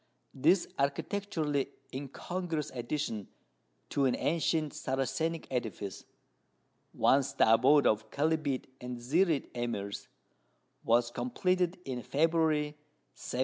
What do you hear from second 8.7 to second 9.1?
and